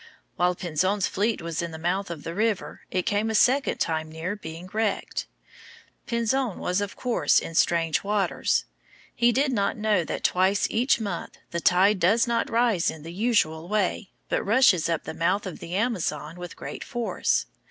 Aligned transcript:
While 0.35 0.55
Pinzon's 0.55 1.05
fleet 1.05 1.43
was 1.43 1.61
in 1.61 1.69
the 1.69 1.77
mouth 1.77 2.09
of 2.09 2.23
the 2.23 2.33
river, 2.33 2.81
it 2.89 3.03
came 3.05 3.29
a 3.29 3.35
second 3.35 3.77
time 3.77 4.11
near 4.11 4.35
being 4.35 4.67
wrecked. 4.73 5.27
Pinzon 6.07 6.57
was, 6.57 6.81
of 6.81 6.95
course, 6.95 7.37
in 7.37 7.53
strange 7.53 8.03
waters. 8.03 8.65
He 9.13 9.31
did 9.31 9.51
not 9.51 9.77
know 9.77 10.03
that 10.05 10.23
twice 10.23 10.65
each 10.71 10.99
month 10.99 11.37
the 11.51 11.61
tide 11.61 11.99
does 11.99 12.25
not 12.25 12.49
rise 12.49 12.89
in 12.89 13.03
the 13.03 13.13
usual 13.13 13.69
way, 13.69 14.09
but 14.27 14.41
rushes 14.43 14.89
up 14.89 15.03
the 15.03 15.13
mouth 15.13 15.45
of 15.45 15.59
the 15.59 15.75
Amazon 15.75 16.35
with 16.37 16.55
great 16.55 16.83
force. 16.83 17.45